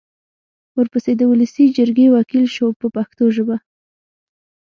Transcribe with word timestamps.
ورپسې 0.77 1.11
د 1.17 1.21
ولسي 1.31 1.65
جرګې 1.77 2.07
وکیل 2.15 2.45
شو 2.55 2.67
په 2.79 2.87
پښتو 2.95 3.25
ژبه. 3.35 3.57